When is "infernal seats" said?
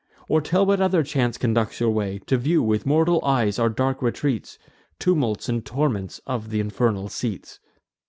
6.55-7.59